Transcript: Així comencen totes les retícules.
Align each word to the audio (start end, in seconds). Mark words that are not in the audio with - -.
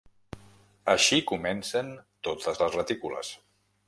Així 0.93 1.19
comencen 1.31 1.91
totes 2.29 2.49
les 2.63 2.73
retícules. 2.79 3.31